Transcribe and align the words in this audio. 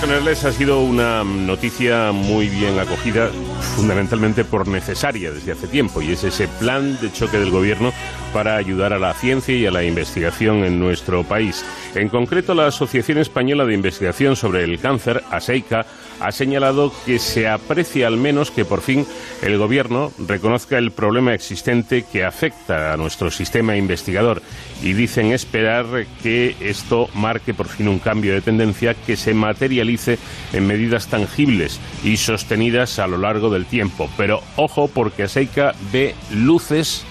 generales 0.00 0.44
ha 0.44 0.52
sido 0.52 0.80
una 0.80 1.24
noticia 1.24 2.12
muy 2.12 2.48
bien 2.48 2.78
acogida, 2.78 3.30
fundamentalmente 3.76 4.44
por 4.44 4.68
necesaria 4.68 5.32
desde 5.32 5.52
hace 5.52 5.66
tiempo, 5.66 6.02
y 6.02 6.12
es 6.12 6.24
ese 6.24 6.48
plan 6.48 6.98
de 7.00 7.12
choque 7.12 7.38
del 7.38 7.50
gobierno 7.50 7.92
para 8.32 8.56
ayudar 8.56 8.92
a 8.92 8.98
la 8.98 9.14
ciencia 9.14 9.54
y 9.54 9.66
a 9.66 9.70
la 9.70 9.84
investigación 9.84 10.64
en 10.64 10.78
nuestro 10.78 11.24
país. 11.24 11.64
En 11.94 12.08
concreto, 12.08 12.54
la 12.54 12.66
Asociación 12.66 13.18
Española 13.18 13.64
de 13.64 13.74
Investigación 13.74 14.36
sobre 14.36 14.64
el 14.64 14.78
Cáncer, 14.78 15.22
ASEICA, 15.30 15.86
ha 16.20 16.32
señalado 16.32 16.92
que 17.04 17.18
se 17.18 17.48
aprecia 17.48 18.06
al 18.06 18.16
menos 18.16 18.50
que 18.50 18.64
por 18.64 18.80
fin 18.80 19.06
el 19.42 19.58
gobierno 19.58 20.12
reconozca 20.18 20.78
el 20.78 20.92
problema 20.92 21.34
existente 21.34 22.04
que 22.10 22.24
afecta 22.24 22.92
a 22.92 22.96
nuestro 22.96 23.30
sistema 23.30 23.76
investigador 23.76 24.40
y 24.82 24.92
dicen 24.92 25.32
esperar 25.32 25.84
que 26.22 26.54
esto 26.60 27.08
marque 27.14 27.54
por 27.54 27.68
fin 27.68 27.88
un 27.88 27.98
cambio 27.98 28.34
de 28.34 28.40
tendencia 28.40 28.94
que 28.94 29.16
se 29.16 29.34
materialice 29.34 30.18
en 30.52 30.66
medidas 30.66 31.08
tangibles 31.08 31.80
y 32.04 32.16
sostenidas 32.16 32.98
a 32.98 33.08
lo 33.08 33.18
largo 33.18 33.50
del 33.50 33.61
tiempo. 33.66 34.08
Pero 34.16 34.42
ojo 34.56 34.88
porque 34.88 35.24
ASEICA 35.24 35.74
ve 35.92 36.14
luces 36.32 37.04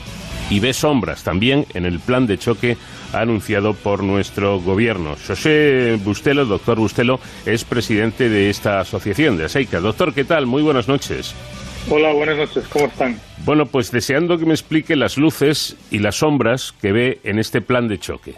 y 0.49 0.59
ve 0.59 0.73
sombras 0.73 1.23
también 1.23 1.65
en 1.73 1.85
el 1.85 1.99
plan 1.99 2.27
de 2.27 2.37
choque 2.37 2.77
anunciado 3.13 3.73
por 3.73 4.03
nuestro 4.03 4.59
gobierno. 4.59 5.15
José 5.25 5.97
Bustelo, 6.03 6.45
doctor 6.45 6.77
Bustelo, 6.77 7.19
es 7.45 7.63
presidente 7.63 8.29
de 8.29 8.49
esta 8.49 8.81
asociación 8.81 9.37
de 9.37 9.45
ASEICA. 9.45 9.79
Doctor, 9.79 10.13
¿qué 10.13 10.23
tal? 10.23 10.45
Muy 10.45 10.61
buenas 10.61 10.87
noches. 10.87 11.33
Hola, 11.89 12.11
buenas 12.13 12.37
noches, 12.37 12.65
¿cómo 12.67 12.85
están? 12.85 13.19
Bueno, 13.43 13.65
pues 13.65 13.91
deseando 13.91 14.37
que 14.37 14.45
me 14.45 14.53
explique 14.53 14.95
las 14.95 15.17
luces 15.17 15.75
y 15.89 15.99
las 15.99 16.17
sombras 16.17 16.73
que 16.79 16.91
ve 16.91 17.19
en 17.23 17.39
este 17.39 17.61
plan 17.61 17.87
de 17.87 17.97
choque. 17.97 18.35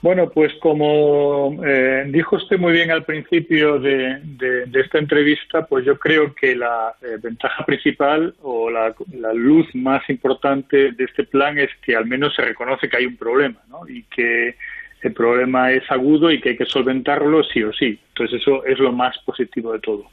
Bueno, 0.00 0.30
pues 0.30 0.52
como 0.60 1.58
eh, 1.66 2.04
dijo 2.06 2.36
usted 2.36 2.56
muy 2.56 2.72
bien 2.72 2.92
al 2.92 3.04
principio 3.04 3.80
de, 3.80 4.20
esta 4.74 4.98
entrevista, 4.98 5.66
pues 5.66 5.84
yo 5.84 5.98
creo 5.98 6.32
que 6.34 6.54
la 6.54 6.94
eh, 7.02 7.18
ventaja 7.20 7.64
principal 7.66 8.34
o 8.42 8.70
la, 8.70 8.94
luz 9.34 9.66
más 9.74 10.08
importante 10.08 10.92
de 10.92 11.04
este 11.04 11.24
plan 11.24 11.58
es 11.58 11.70
que 11.82 11.96
al 11.96 12.06
menos 12.06 12.32
se 12.36 12.42
reconoce 12.42 12.88
que 12.88 12.96
hay 12.96 13.06
un 13.06 13.16
problema 13.16 13.60
¿no? 13.68 13.88
y 13.88 14.04
que 14.04 14.56
el 15.02 15.12
problema 15.12 15.72
es 15.72 15.88
agudo 15.90 16.30
y 16.30 16.40
que 16.40 16.50
hay 16.50 16.56
que 16.56 16.66
solventarlo 16.66 17.44
sí 17.44 17.62
o 17.62 17.72
sí. 17.72 17.98
Entonces 18.08 18.40
eso 18.40 18.64
es 18.64 18.78
lo 18.78 18.92
más 18.92 19.16
positivo 19.18 19.72
de 19.72 19.78
todo. 19.78 20.06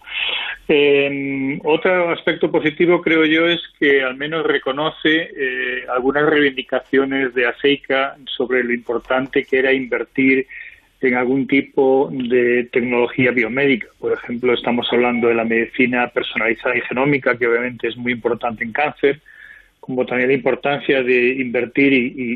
Eh, 0.67 1.59
otro 1.63 2.11
aspecto 2.11 2.51
positivo 2.51 3.01
creo 3.01 3.25
yo 3.25 3.47
es 3.47 3.61
que 3.79 4.03
al 4.03 4.15
menos 4.15 4.45
reconoce 4.45 5.31
eh, 5.35 5.85
algunas 5.93 6.25
reivindicaciones 6.25 7.33
de 7.33 7.47
ASEICA 7.47 8.17
sobre 8.25 8.63
lo 8.63 8.73
importante 8.73 9.43
que 9.43 9.59
era 9.59 9.73
invertir 9.73 10.47
en 11.01 11.15
algún 11.15 11.45
tipo 11.45 12.09
de 12.11 12.67
tecnología 12.71 13.31
biomédica. 13.31 13.87
Por 13.99 14.13
ejemplo, 14.13 14.53
estamos 14.53 14.87
hablando 14.91 15.27
de 15.27 15.35
la 15.35 15.43
medicina 15.43 16.07
personalizada 16.07 16.77
y 16.77 16.81
genómica, 16.81 17.37
que 17.37 17.47
obviamente 17.47 17.87
es 17.87 17.97
muy 17.97 18.13
importante 18.13 18.63
en 18.63 18.71
cáncer 18.71 19.19
como 19.85 20.03
también 20.03 20.29
la 20.29 20.33
importancia 20.33 21.03
de 21.03 21.33
invertir 21.35 21.93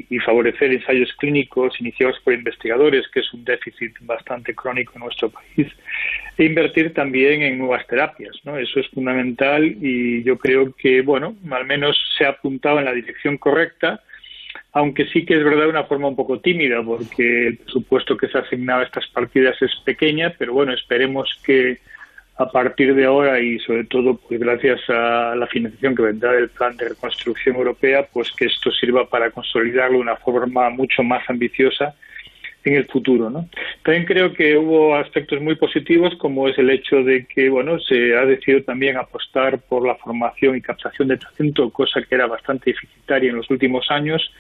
y, 0.08 0.20
favorecer 0.20 0.72
ensayos 0.72 1.12
clínicos 1.18 1.74
iniciados 1.82 2.20
por 2.24 2.36
investigadores, 2.36 3.08
que 3.12 3.22
es 3.22 3.34
un 3.34 3.44
déficit 3.44 3.92
bastante 4.02 4.54
crónico 4.54 4.94
en 4.94 5.00
nuestro 5.00 5.32
país, 5.32 5.68
e 6.38 6.46
invertir 6.46 6.94
también 6.94 7.42
en 7.42 7.58
nuevas 7.58 7.88
terapias, 7.88 8.36
¿no? 8.44 8.56
Eso 8.56 8.80
es 8.80 8.88
fundamental 8.90 9.66
y 9.66 10.22
yo 10.22 10.38
creo 10.38 10.76
que, 10.76 11.02
bueno, 11.02 11.38
al 11.50 11.66
menos 11.66 11.98
se 12.16 12.26
ha 12.26 12.30
apuntado 12.30 12.78
en 12.78 12.86
la 12.86 12.94
dirección 12.94 13.40
correcta, 13.40 14.00
aunque 14.74 15.08
sí 15.08 15.26
que 15.26 15.34
es 15.34 15.44
verdad 15.44 15.64
de 15.64 15.70
una 15.70 15.86
forma 15.86 16.08
un 16.08 16.16
poco 16.16 16.40
tímida, 16.40 16.84
porque 16.84 17.48
el 17.48 17.58
presupuesto 17.58 18.16
que 18.16 18.28
se 18.28 18.38
ha 18.38 18.42
asignado 18.42 18.82
a 18.82 18.86
estas 18.86 19.08
partidas 19.08 19.60
es 19.60 19.72
pequeña, 19.84 20.36
pero 20.38 20.54
bueno, 20.54 20.72
esperemos 20.72 21.28
que 21.44 21.80
a 22.40 22.50
partir 22.50 22.96
de 22.96 23.04
ahora 23.04 23.42
y 23.42 23.60
sobre 23.60 23.84
todo 23.84 24.16
pues 24.16 24.40
gracias 24.40 24.80
a 24.88 25.36
la 25.36 25.46
financiación 25.48 25.94
que 25.94 26.04
vendrá 26.04 26.32
del 26.32 26.48
plan 26.48 26.76
de 26.78 26.88
reconstrucción 26.88 27.58
europea, 27.58 28.08
pues 28.14 28.32
que 28.32 28.46
esto 28.46 28.72
sirva 28.72 29.10
para 29.10 29.30
consolidarlo 29.30 29.98
de 29.98 30.04
una 30.04 30.16
forma 30.16 30.70
mucho 30.70 31.04
más 31.04 31.22
ambiciosa 31.30 31.94
en 32.64 32.74
el 32.74 32.86
futuro. 32.88 33.30
¿no? 33.30 33.48
También 33.84 34.06
creo 34.06 34.34
que 34.34 34.58
hubo 34.58 34.96
aspectos 34.96 35.42
muy 35.42 35.56
positivos, 35.56 36.16
como 36.18 36.48
es 36.48 36.58
el 36.58 36.70
hecho 36.70 37.04
de 37.04 37.26
que 37.26 37.50
bueno 37.50 37.80
se 37.80 38.16
ha 38.18 38.26
decidido 38.26 38.64
también 38.64 38.98
apostar 38.98 39.60
por 39.60 39.86
la 39.86 39.96
formación 39.96 40.58
y 40.58 40.62
captación 40.62 41.08
de 41.08 41.18
talento, 41.18 41.70
cosa 41.70 42.02
que 42.02 42.16
era 42.16 42.28
bastante 42.28 42.72
deficitaria 42.72 43.30
en 43.30 43.38
los 43.38 43.50
últimos 43.50 43.90
años, 43.90 44.32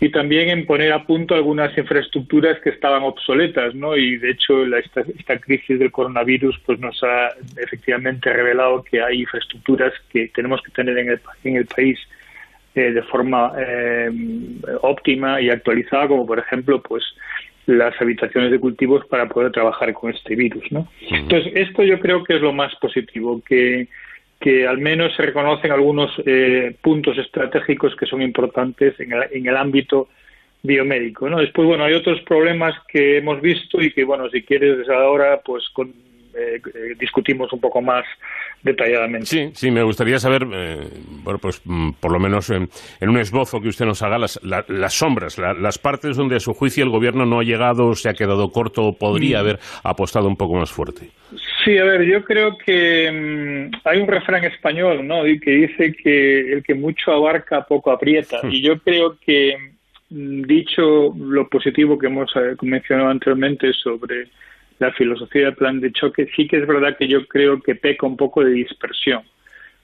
y 0.00 0.10
también 0.10 0.48
en 0.50 0.66
poner 0.66 0.92
a 0.92 1.04
punto 1.04 1.34
algunas 1.34 1.76
infraestructuras 1.76 2.60
que 2.60 2.70
estaban 2.70 3.02
obsoletas, 3.02 3.74
¿no? 3.74 3.96
Y 3.96 4.16
de 4.18 4.30
hecho 4.30 4.64
esta, 4.76 5.38
crisis 5.38 5.78
del 5.78 5.90
coronavirus 5.90 6.58
pues 6.64 6.78
nos 6.78 7.02
ha 7.02 7.28
efectivamente 7.56 8.32
revelado 8.32 8.82
que 8.84 9.02
hay 9.02 9.20
infraestructuras 9.20 9.92
que 10.10 10.28
tenemos 10.28 10.62
que 10.62 10.70
tener 10.72 10.96
en 10.98 11.10
el, 11.10 11.20
en 11.44 11.56
el 11.56 11.66
país 11.66 11.98
eh, 12.74 12.92
de 12.92 13.02
forma 13.02 13.52
eh, 13.58 14.08
óptima 14.82 15.40
y 15.40 15.50
actualizada, 15.50 16.06
como 16.06 16.26
por 16.26 16.38
ejemplo 16.38 16.80
pues 16.80 17.02
las 17.68 18.00
habitaciones 18.00 18.50
de 18.50 18.58
cultivos 18.58 19.04
para 19.06 19.28
poder 19.28 19.52
trabajar 19.52 19.92
con 19.92 20.10
este 20.10 20.34
virus. 20.34 20.64
¿no? 20.70 20.88
Entonces, 21.10 21.52
esto 21.54 21.82
yo 21.82 22.00
creo 22.00 22.24
que 22.24 22.36
es 22.36 22.40
lo 22.40 22.54
más 22.54 22.74
positivo, 22.76 23.42
que, 23.46 23.88
que 24.40 24.66
al 24.66 24.78
menos 24.78 25.14
se 25.14 25.22
reconocen 25.22 25.70
algunos 25.70 26.10
eh, 26.24 26.74
puntos 26.80 27.18
estratégicos 27.18 27.94
que 27.94 28.06
son 28.06 28.22
importantes 28.22 28.98
en 28.98 29.12
el, 29.12 29.24
en 29.32 29.46
el 29.46 29.56
ámbito 29.56 30.08
biomédico. 30.62 31.28
¿no? 31.28 31.40
Después, 31.40 31.68
bueno, 31.68 31.84
hay 31.84 31.92
otros 31.92 32.22
problemas 32.22 32.74
que 32.88 33.18
hemos 33.18 33.42
visto 33.42 33.82
y 33.82 33.92
que, 33.92 34.02
bueno, 34.02 34.30
si 34.30 34.42
quieres 34.42 34.78
desde 34.78 34.94
ahora, 34.94 35.42
pues 35.44 35.68
con, 35.68 35.92
eh, 36.34 36.60
eh, 36.74 36.94
discutimos 36.98 37.52
un 37.52 37.60
poco 37.60 37.80
más 37.80 38.04
detalladamente. 38.62 39.26
Sí, 39.26 39.50
sí, 39.54 39.70
me 39.70 39.82
gustaría 39.82 40.18
saber, 40.18 40.42
eh, 40.52 40.88
bueno, 41.22 41.38
pues 41.40 41.62
mm, 41.64 41.92
por 42.00 42.12
lo 42.12 42.18
menos 42.18 42.50
en, 42.50 42.68
un 43.02 43.18
esbozo 43.18 43.60
que 43.60 43.68
usted 43.68 43.86
nos 43.86 44.02
haga, 44.02 44.18
las, 44.18 44.40
las 44.42 44.94
sombras, 44.94 45.38
las 45.38 45.78
partes 45.78 46.16
donde 46.16 46.36
a 46.36 46.40
su 46.40 46.52
juicio 46.52 46.84
el 46.84 46.90
gobierno 46.90 47.24
no 47.24 47.40
ha 47.40 47.44
llegado, 47.44 47.94
se 47.94 48.08
ha 48.08 48.14
quedado 48.14 48.48
corto 48.48 48.82
o 48.82 48.92
podría 48.98 49.38
mm. 49.38 49.40
haber 49.40 49.58
apostado 49.84 50.28
un 50.28 50.36
poco 50.36 50.54
más 50.54 50.70
fuerte. 50.70 51.08
Sí, 51.64 51.76
a 51.76 51.84
ver, 51.84 52.04
yo 52.04 52.24
creo 52.24 52.56
que 52.64 53.10
mm, 53.10 53.76
hay 53.84 54.00
un 54.00 54.08
refrán 54.08 54.44
español, 54.44 55.06
¿no? 55.06 55.26
Y 55.26 55.38
que 55.38 55.50
dice 55.50 55.92
que 55.92 56.52
el 56.52 56.62
que 56.62 56.74
mucho 56.74 57.12
abarca 57.12 57.62
poco 57.62 57.90
aprieta. 57.90 58.38
Hmm. 58.42 58.50
Y 58.50 58.62
yo 58.62 58.78
creo 58.78 59.16
que 59.24 59.54
dicho 60.10 61.12
lo 61.16 61.48
positivo 61.48 61.98
que 61.98 62.06
hemos 62.06 62.30
mencionado 62.62 63.10
anteriormente 63.10 63.72
sobre 63.74 64.28
la 64.78 64.92
filosofía 64.92 65.46
del 65.46 65.54
plan 65.54 65.80
de 65.80 65.92
choque, 65.92 66.28
sí 66.34 66.46
que 66.46 66.58
es 66.58 66.66
verdad 66.66 66.96
que 66.96 67.08
yo 67.08 67.26
creo 67.26 67.60
que 67.60 67.74
peca 67.74 68.06
un 68.06 68.16
poco 68.16 68.44
de 68.44 68.52
dispersión. 68.52 69.22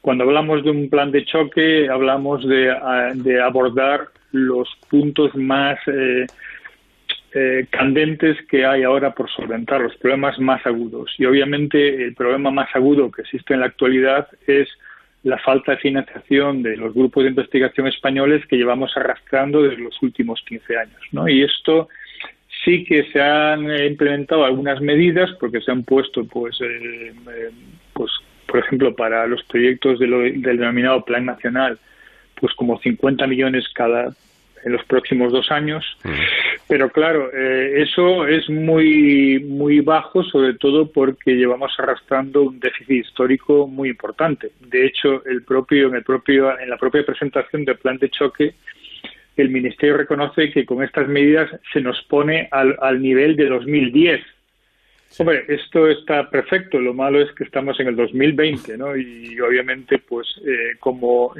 Cuando 0.00 0.25
hablamos 0.25 0.62
de 0.62 0.71
un 0.71 0.91
plan 0.91 1.10
de 1.10 1.25
choque, 1.25 1.88
hablamos 1.88 2.47
de, 2.47 2.71
abordar 3.41 4.09
los 4.33 4.69
puntos 4.91 5.34
más 5.34 5.78
eh, 5.87 6.27
eh, 7.34 7.66
candentes 7.71 8.37
que 8.47 8.65
hay 8.66 8.83
ahora 8.83 9.15
por 9.15 9.31
solventar, 9.31 9.81
los 9.81 9.97
problemas 9.97 10.38
más 10.38 10.65
agudos. 10.66 11.15
Y 11.19 11.25
obviamente 11.25 12.04
el 12.04 12.15
problema 12.15 12.50
más 12.50 12.69
agudo 12.77 13.10
que 13.10 13.22
existe 13.22 13.54
en 13.54 13.60
la 13.60 13.66
actualidad 13.66 14.28
es 14.47 14.69
la 15.25 15.38
falta 15.38 15.72
de 15.72 15.78
financiación 15.78 16.62
de 16.62 16.77
los 16.77 16.94
grupos 16.94 17.25
de 17.25 17.31
investigación 17.31 17.87
españoles 17.87 18.47
que 18.47 18.56
llevamos 18.56 18.94
arrastrando 18.97 19.62
desde 19.62 19.83
los 19.83 20.00
últimos 20.03 20.43
15 20.47 20.77
años. 20.77 21.00
¿no? 21.12 21.28
Y 21.28 21.43
esto 21.43 21.88
sí 22.65 22.85
que 22.85 23.05
se 23.13 23.21
han 23.21 23.71
implementado 23.85 24.45
algunas 24.45 24.81
medidas 24.81 25.31
porque 25.39 25.61
se 25.61 25.71
han 25.71 25.85
puesto 25.85 26.25
pues 26.25 26.61
eh, 26.61 27.13
eh, 27.31 27.51
pues 27.93 28.11
por 28.47 28.61
ejemplo 28.61 28.95
para 28.95 29.27
los 29.27 29.43
proyectos 29.45 29.99
del 29.99 30.43
denominado 30.43 31.05
plan 31.05 31.27
nacional 31.27 31.79
pues 32.41 32.55
como 32.55 32.79
50 32.79 33.27
millones 33.27 33.69
cada 33.75 34.15
en 34.65 34.73
los 34.73 34.85
próximos 34.87 35.31
dos 35.31 35.51
años. 35.51 35.85
Pero 36.66 36.89
claro 36.89 37.31
eh, 37.34 37.83
eso 37.83 38.27
es 38.27 38.49
muy 38.49 39.39
muy 39.41 39.81
bajo 39.81 40.22
sobre 40.25 40.55
todo 40.55 40.91
porque 40.91 41.34
llevamos 41.37 41.72
arrastrando 41.78 42.43
un 42.43 42.59
déficit 42.59 43.07
histórico 43.07 43.67
muy 43.67 43.91
importante. 43.91 44.53
De 44.60 44.87
hecho 44.87 45.25
el 45.27 45.43
propio 45.43 45.89
en 45.89 45.97
el 45.97 46.03
propio 46.03 46.59
en 46.59 46.71
la 46.71 46.78
propia 46.78 47.05
presentación 47.05 47.65
del 47.65 47.77
plan 47.77 47.99
de 47.99 48.09
choque 48.09 48.55
el 49.42 49.51
Ministerio 49.51 49.97
reconoce 49.97 50.51
que 50.51 50.65
con 50.65 50.83
estas 50.83 51.09
medidas 51.09 51.51
se 51.72 51.81
nos 51.81 52.01
pone 52.03 52.48
al, 52.51 52.77
al 52.81 53.03
nivel 53.03 53.36
de 53.36 53.47
2010. 53.47 54.21
Hombre, 55.19 55.45
esto 55.48 55.89
está 55.89 56.28
perfecto. 56.28 56.78
Lo 56.78 56.92
malo 56.92 57.21
es 57.21 57.31
que 57.33 57.45
estamos 57.45 57.78
en 57.78 57.89
el 57.89 57.97
2020, 57.97 58.77
¿no? 58.77 58.97
Y 58.97 59.39
obviamente, 59.41 59.98
pues, 59.98 60.27
eh, 60.45 60.77
como, 60.81 61.33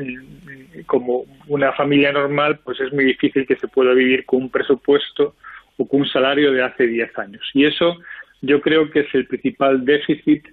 como 0.87 1.25
una 1.49 1.73
familia 1.73 2.13
normal, 2.13 2.61
pues 2.65 2.81
es 2.81 2.93
muy 2.93 3.05
difícil 3.05 3.47
que 3.47 3.57
se 3.57 3.67
pueda 3.67 3.93
vivir 3.93 4.25
con 4.27 4.43
un 4.43 4.51
presupuesto 4.51 5.35
o 5.77 5.89
con 5.89 6.03
un 6.03 6.07
salario 6.07 6.53
de 6.53 6.63
hace 6.63 6.87
10 6.87 7.19
años. 7.19 7.43
Y 7.53 7.65
eso 7.65 7.99
yo 8.43 8.61
creo 8.61 8.91
que 8.91 9.01
es 9.01 9.15
el 9.15 9.27
principal 9.27 9.85
déficit 9.85 10.47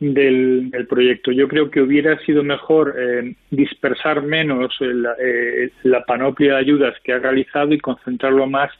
del, 0.00 0.70
proyecto. 0.88 1.32
Yo 1.32 1.48
creo 1.48 1.70
que 1.70 1.80
hubiera 1.80 2.18
sido 2.24 2.42
mejor 2.42 2.94
eh, 2.98 3.34
dispersar 3.50 4.22
menos 4.22 4.74
eh, 4.80 5.70
la 5.82 6.04
panoplia 6.04 6.54
de 6.54 6.60
ayudas 6.60 6.94
que 7.02 7.12
ha 7.12 7.18
realizado 7.18 7.72
y 7.72 7.78
concentrarlo 7.78 8.46
más 8.46 8.70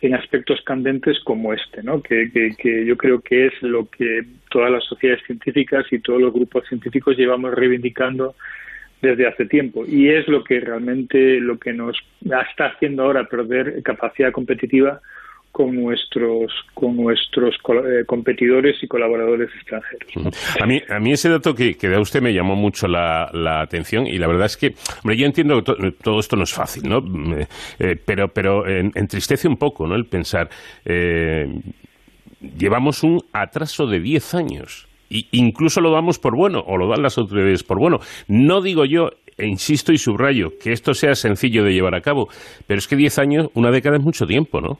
en 0.00 0.14
aspectos 0.14 0.60
candentes 0.62 1.18
como 1.20 1.52
este, 1.52 1.82
¿no? 1.82 2.00
Que, 2.00 2.30
que, 2.56 2.86
yo 2.86 2.96
creo 2.96 3.20
que 3.20 3.46
es 3.46 3.62
lo 3.62 3.88
que 3.90 4.22
todas 4.48 4.70
las 4.70 4.84
sociedades 4.84 5.24
científicas 5.26 5.86
y 5.90 5.98
todos 5.98 6.20
los 6.20 6.32
grupos 6.32 6.66
científicos 6.68 7.16
llevamos 7.16 7.52
reivindicando 7.52 8.34
desde 9.02 9.26
hace 9.26 9.46
tiempo 9.46 9.84
y 9.86 10.08
es 10.08 10.26
lo 10.28 10.42
que 10.42 10.60
realmente 10.60 11.40
lo 11.40 11.58
que 11.58 11.72
nos 11.72 11.96
está 12.22 12.66
haciendo 12.66 13.04
ahora 13.04 13.28
perder 13.28 13.80
capacidad 13.82 14.32
competitiva 14.32 15.00
con 15.58 15.74
nuestros 15.74 16.52
con 16.72 16.96
nuestros 16.96 17.56
eh, 17.56 18.04
competidores 18.06 18.76
y 18.80 18.86
colaboradores 18.86 19.50
extranjeros. 19.56 20.32
A 20.62 20.66
mí, 20.66 20.80
a 20.88 21.00
mí 21.00 21.10
ese 21.10 21.28
dato 21.28 21.52
que, 21.52 21.74
que 21.74 21.88
da 21.88 22.00
usted 22.00 22.22
me 22.22 22.32
llamó 22.32 22.54
mucho 22.54 22.86
la, 22.86 23.28
la, 23.32 23.60
atención 23.60 24.06
y 24.06 24.18
la 24.18 24.28
verdad 24.28 24.46
es 24.46 24.56
que, 24.56 24.74
hombre, 25.02 25.16
yo 25.16 25.26
entiendo 25.26 25.60
que 25.60 25.90
todo 26.00 26.20
esto 26.20 26.36
no 26.36 26.44
es 26.44 26.54
fácil, 26.54 26.88
¿no? 26.88 26.98
Eh, 27.36 27.48
eh, 27.80 27.96
pero 28.06 28.28
pero 28.28 28.68
entristece 28.68 29.48
un 29.48 29.56
poco, 29.56 29.88
¿no? 29.88 29.96
El 29.96 30.04
pensar, 30.04 30.48
llevamos 32.40 33.02
un 33.02 33.18
atraso 33.32 33.86
de 33.86 33.98
10 33.98 34.34
años. 34.34 34.86
Y 35.10 35.26
incluso 35.32 35.80
lo 35.80 35.90
damos 35.90 36.20
por 36.20 36.36
bueno, 36.36 36.62
o 36.64 36.76
lo 36.76 36.86
dan 36.86 37.02
las 37.02 37.18
autoridades 37.18 37.64
por 37.64 37.80
bueno. 37.80 37.98
No 38.28 38.60
digo 38.60 38.84
yo, 38.84 39.08
e 39.36 39.46
insisto 39.46 39.92
y 39.92 39.98
subrayo, 39.98 40.50
que 40.62 40.70
esto 40.70 40.94
sea 40.94 41.14
sencillo 41.14 41.64
de 41.64 41.72
llevar 41.72 41.96
a 41.96 42.00
cabo, 42.00 42.28
pero 42.68 42.78
es 42.78 42.86
que 42.86 42.94
10 42.94 43.18
años, 43.18 43.48
una 43.54 43.72
década 43.72 43.96
es 43.96 44.04
mucho 44.04 44.24
tiempo, 44.24 44.60
¿no? 44.60 44.78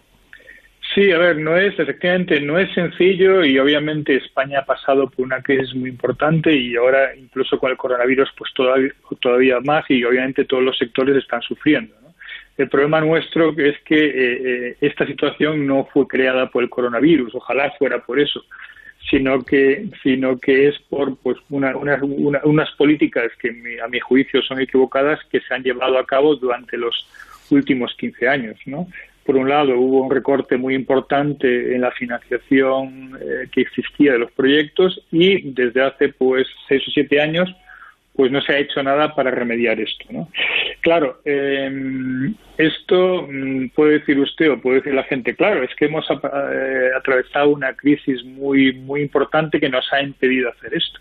Sí, 0.95 1.13
a 1.13 1.19
ver, 1.19 1.37
no 1.37 1.57
es, 1.57 1.79
efectivamente, 1.79 2.41
no 2.41 2.59
es 2.59 2.73
sencillo 2.73 3.45
y 3.45 3.59
obviamente 3.59 4.17
España 4.17 4.61
ha 4.61 4.65
pasado 4.65 5.09
por 5.11 5.27
una 5.27 5.43
crisis 5.43 5.75
muy 5.75 5.91
importante 5.91 6.55
y 6.55 6.77
ahora 6.77 7.15
incluso 7.15 7.59
con 7.59 7.71
el 7.71 7.77
coronavirus 7.77 8.31
pues 8.37 8.53
todavía, 8.55 8.93
todavía 9.21 9.61
más 9.61 9.85
y 9.91 10.03
obviamente 10.03 10.47
todos 10.47 10.63
los 10.63 10.79
sectores 10.79 11.17
están 11.17 11.43
sufriendo. 11.43 11.95
El 12.57 12.69
problema 12.69 13.01
nuestro 13.01 13.55
es 13.57 13.79
que 13.85 14.07
eh, 14.07 14.13
eh, 14.71 14.77
esta 14.81 15.07
situación 15.07 15.67
no 15.67 15.89
fue 15.93 16.09
creada 16.09 16.51
por 16.51 16.63
el 16.63 16.71
coronavirus, 16.71 17.35
ojalá 17.35 17.71
fuera 17.79 17.99
por 17.99 18.19
eso, 18.19 18.45
sino 19.11 19.45
que, 19.45 19.89
sino 20.03 20.39
que 20.39 20.69
es 20.69 20.79
por 20.89 21.17
pues 21.19 21.37
una, 21.51 21.77
unas 21.77 22.71
políticas 22.73 23.31
que 23.39 23.79
a 23.85 23.89
mi 23.89 24.01
juicio 24.01 24.43
son 24.43 24.61
equivocadas 24.61 25.21
que 25.31 25.41
se 25.41 25.55
han 25.55 25.63
llevado 25.63 25.99
a 25.99 26.07
cabo 26.07 26.35
durante 26.35 26.77
los 26.77 27.07
últimos 27.51 27.95
15 27.97 28.29
años, 28.29 28.57
¿no? 28.67 28.89
Por 29.29 29.37
un 29.37 29.47
lado, 29.47 29.79
hubo 29.79 30.05
un 30.05 30.11
recorte 30.11 30.57
muy 30.57 30.75
importante 30.75 31.75
en 31.75 31.83
la 31.83 31.91
financiación 31.91 33.15
eh, 33.21 33.47
que 33.53 33.61
existía 33.61 34.13
de 34.13 34.21
los 34.21 34.33
proyectos 34.33 35.05
y 35.13 35.51
desde 35.51 35.83
hace 35.83 36.09
pues 36.09 36.47
seis 36.67 36.83
o 36.89 36.91
siete 36.91 37.21
años 37.21 37.55
pues 38.17 38.33
no 38.33 38.41
se 38.41 38.55
ha 38.55 38.59
hecho 38.59 38.83
nada 38.83 39.15
para 39.15 39.31
remediar 39.31 39.79
esto. 39.81 40.07
¿no? 40.09 40.31
Claro, 40.81 41.21
em, 41.27 42.35
esto 42.57 43.29
mm, 43.31 43.69
puede 43.75 43.99
decir 43.99 44.19
usted 44.19 44.51
o 44.51 44.63
puede 44.63 44.77
decir 44.77 44.95
la 44.95 45.05
gente, 45.05 45.37
claro, 45.37 45.63
es 45.63 45.75
que 45.75 45.85
hemos 45.85 46.07
eh, 46.11 46.89
atravesado 46.97 47.51
una 47.51 47.75
crisis 47.75 48.25
muy, 48.25 48.73
muy 48.73 49.03
importante 49.03 49.61
que 49.61 49.69
nos 49.69 49.93
ha 49.93 50.01
impedido 50.01 50.49
hacer 50.49 50.73
esto. 50.73 51.01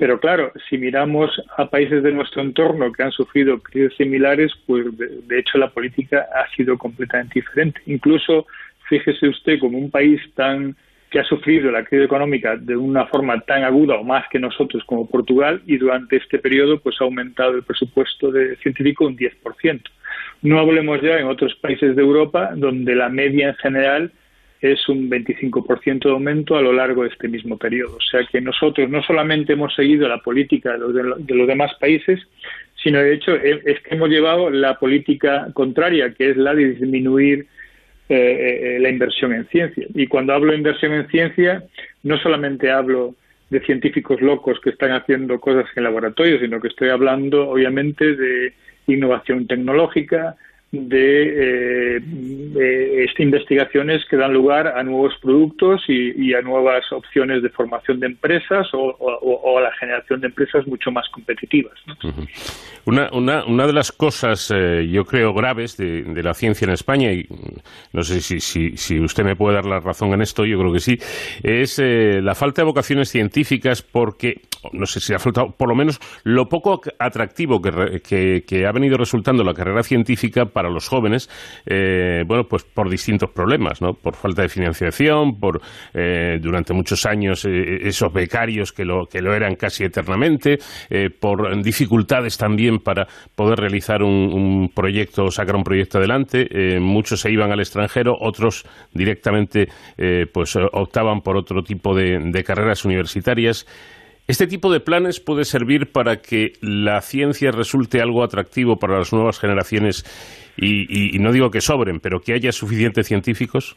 Pero 0.00 0.18
claro, 0.18 0.50
si 0.66 0.78
miramos 0.78 1.30
a 1.58 1.68
países 1.68 2.02
de 2.02 2.10
nuestro 2.10 2.40
entorno 2.40 2.90
que 2.90 3.02
han 3.02 3.12
sufrido 3.12 3.58
crisis 3.58 3.98
similares, 3.98 4.50
pues 4.66 4.86
de, 4.96 5.38
hecho 5.38 5.58
la 5.58 5.68
política 5.68 6.26
ha 6.34 6.48
sido 6.56 6.78
completamente 6.78 7.34
diferente. 7.34 7.82
Incluso, 7.84 8.46
fíjese 8.88 9.28
usted, 9.28 9.58
como 9.60 9.76
un 9.76 9.90
país 9.90 10.18
tan 10.34 10.74
que 11.10 11.20
ha 11.20 11.24
sufrido 11.24 11.70
la 11.70 11.84
crisis 11.84 12.06
económica 12.06 12.56
de 12.56 12.78
una 12.78 13.04
forma 13.08 13.38
tan 13.40 13.62
aguda 13.62 13.96
o 13.96 14.02
más 14.02 14.24
que 14.30 14.38
nosotros 14.38 14.82
como 14.86 15.06
Portugal 15.06 15.60
y 15.66 15.76
durante 15.76 16.16
este 16.16 16.38
periodo 16.38 16.80
pues 16.80 16.96
ha 17.00 17.04
aumentado 17.04 17.56
el 17.56 17.62
presupuesto 17.62 18.32
de 18.32 18.56
científico 18.56 19.04
un 19.04 19.18
10%. 19.18 19.82
No 20.40 20.60
hablemos 20.60 21.02
ya 21.02 21.18
en 21.18 21.26
otros 21.26 21.54
países 21.56 21.94
de 21.94 22.00
Europa 22.00 22.52
donde 22.54 22.94
la 22.94 23.10
media 23.10 23.48
en 23.48 23.56
general 23.56 24.12
es 24.60 24.88
un 24.88 25.10
25% 25.10 26.04
de 26.04 26.10
aumento 26.10 26.56
a 26.56 26.62
lo 26.62 26.72
largo 26.72 27.02
de 27.02 27.08
este 27.08 27.28
mismo 27.28 27.56
periodo. 27.56 27.96
O 27.96 28.00
sea 28.00 28.20
que 28.30 28.40
nosotros 28.40 28.90
no 28.90 29.02
solamente 29.02 29.54
hemos 29.54 29.74
seguido 29.74 30.06
la 30.08 30.18
política 30.18 30.76
de 30.76 31.02
los, 31.02 31.46
demás 31.46 31.72
países, 31.80 32.20
sino 32.82 32.98
de 32.98 33.14
hecho 33.14 33.34
es 33.34 33.80
que 33.80 33.94
hemos 33.94 34.10
llevado 34.10 34.50
la 34.50 34.78
política 34.78 35.48
contraria, 35.54 36.12
que 36.12 36.30
es 36.30 36.36
la 36.36 36.54
de 36.54 36.72
disminuir 36.72 37.46
eh, 38.08 38.76
eh, 38.76 38.78
la 38.80 38.90
inversión 38.90 39.32
en 39.32 39.46
ciencia. 39.48 39.86
Y 39.94 40.06
cuando 40.06 40.34
hablo 40.34 40.52
de 40.52 40.58
inversión 40.58 40.92
en 40.92 41.08
ciencia, 41.08 41.64
no 42.02 42.18
solamente 42.18 42.70
hablo 42.70 43.14
de 43.50 43.60
científicos 43.60 44.20
locos 44.20 44.60
que 44.60 44.70
están 44.70 44.92
haciendo 44.92 45.40
cosas 45.40 45.66
en 45.74 45.84
laboratorio, 45.84 46.38
sino 46.38 46.60
que 46.60 46.68
estoy 46.68 46.88
hablando, 46.88 47.48
obviamente, 47.48 48.16
de 48.16 48.52
innovación 48.86 49.46
tecnológica, 49.46 50.36
de, 50.72 51.96
eh, 51.96 53.04
este, 53.04 53.22
investigaciones 53.24 54.04
que 54.08 54.16
dan 54.16 54.32
lugar 54.32 54.68
a 54.68 54.82
nuevos 54.84 55.14
productos 55.20 55.82
y, 55.88 56.32
a 56.32 56.42
nuevas 56.42 56.84
opciones 56.92 57.42
de 57.42 57.48
formación 57.50 57.98
de 57.98 58.06
empresas 58.06 58.68
o, 58.72 59.58
a 59.58 59.60
la 59.60 59.72
generación 59.72 60.20
de 60.20 60.28
empresas 60.28 60.66
mucho 60.68 60.92
más 60.92 61.08
competitivas. 61.08 61.74
una, 62.84 63.10
una, 63.12 63.44
una, 63.46 63.66
de 63.66 63.72
las 63.72 63.90
cosas, 63.90 64.52
eh, 64.54 64.86
yo 64.88 65.04
creo, 65.04 65.34
graves 65.34 65.76
de, 65.76 66.04
la 66.22 66.34
ciencia 66.34 66.66
en 66.66 66.72
España, 66.72 67.12
y 67.12 67.26
no 67.92 68.02
sé 68.02 68.20
si, 68.20 68.38
si, 68.40 68.76
si, 68.76 69.00
usted 69.00 69.24
me 69.24 69.34
puede 69.34 69.56
dar 69.56 69.66
la 69.66 69.80
razón 69.80 70.12
en 70.12 70.22
esto, 70.22 70.44
yo 70.44 70.58
creo 70.58 70.72
que 70.72 70.80
sí, 70.80 70.98
es 71.42 71.80
eh, 71.80 72.20
la 72.22 72.36
falta 72.36 72.62
de 72.62 72.66
vocaciones 72.66 73.08
científicas 73.08 73.82
porque, 73.82 74.42
no 74.72 74.86
sé 74.86 75.00
si 75.00 75.14
ha 75.14 75.18
faltado, 75.18 75.50
por 75.56 75.68
lo 75.68 75.74
menos 75.74 75.98
lo 76.24 76.48
poco 76.48 76.80
atractivo 76.98 77.60
que, 77.60 78.42
que, 78.46 78.66
ha 78.66 78.72
venido 78.72 78.96
resultando 78.96 79.42
la 79.42 79.54
carrera 79.54 79.82
científica 79.82 80.46
para 80.46 80.68
los 80.68 80.88
jóvenes, 80.88 81.28
eh, 81.66 82.24
bueno, 82.26 82.44
pues 82.44 82.64
por 82.64 82.90
distintos 82.90 83.30
problemas, 83.30 83.80
¿no? 83.80 83.94
Por 83.94 84.16
falta 84.16 84.42
de 84.42 84.48
financiación, 84.48 85.38
por 85.38 85.60
eh, 85.94 86.38
durante 86.40 86.72
muchos 86.72 87.06
años 87.06 87.44
eh, 87.44 87.88
esos 87.88 88.12
becarios 88.12 88.72
que 88.72 88.84
lo, 88.84 89.06
que 89.06 89.22
lo 89.22 89.34
eran 89.34 89.56
casi 89.56 89.84
eternamente, 89.84 90.58
por 91.20 91.62
dificultades 91.62 92.36
también 92.36 92.78
para 92.78 93.06
poder 93.34 93.58
realizar 93.60 94.02
un, 94.02 94.70
proyecto 94.74 95.30
sacar 95.30 95.56
un 95.56 95.64
proyecto 95.64 95.98
adelante. 95.98 96.78
muchos 96.80 97.20
se 97.20 97.30
iban 97.30 97.52
al 97.52 97.60
extranjero, 97.60 98.16
otros 98.18 98.64
directamente 98.92 99.68
pues 100.32 100.56
optaban 100.56 101.20
por 101.20 101.36
otro 101.36 101.62
tipo 101.62 101.94
de 101.94 102.44
carreras 102.44 102.84
universitarias. 102.84 103.66
¿Este 104.30 104.46
tipo 104.46 104.72
de 104.72 104.78
planes 104.78 105.18
puede 105.18 105.44
servir 105.44 105.90
para 105.90 106.22
que 106.22 106.52
la 106.62 107.00
ciencia 107.00 107.50
resulte 107.50 108.00
algo 108.00 108.22
atractivo 108.22 108.78
para 108.78 108.96
las 108.96 109.12
nuevas 109.12 109.40
generaciones 109.40 110.04
y, 110.56 111.18
no 111.18 111.32
digo 111.32 111.50
que 111.50 111.60
sobren, 111.60 111.98
pero 111.98 112.20
que 112.20 112.34
haya 112.34 112.52
suficientes 112.52 113.08
científicos? 113.08 113.74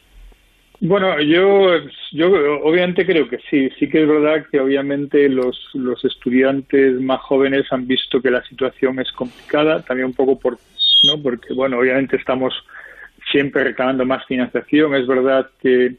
Bueno, 0.78 1.20
yo, 1.20 1.70
yo 2.12 2.28
obviamente 2.62 3.04
creo 3.04 3.28
que 3.28 3.38
sí. 3.50 3.68
Sí 3.80 3.88
que 3.88 4.02
es 4.02 4.08
verdad 4.08 4.46
que 4.48 4.60
obviamente 4.60 5.28
los, 5.28 5.58
los 5.74 6.04
estudiantes 6.04 7.00
más 7.00 7.20
jóvenes 7.22 7.66
han 7.72 7.88
visto 7.88 8.22
que 8.22 8.30
la 8.30 8.44
situación 8.44 9.00
es 9.00 9.10
complicada, 9.10 9.82
también 9.82 10.06
un 10.06 10.14
poco 10.14 10.38
por, 10.38 10.58
¿no? 11.02 11.20
porque, 11.20 11.52
bueno, 11.52 11.80
obviamente 11.80 12.14
estamos 12.14 12.54
siempre 13.32 13.64
reclamando 13.64 14.06
más 14.06 14.24
financiación. 14.26 14.94
Es 14.94 15.08
verdad 15.08 15.50
que 15.60 15.96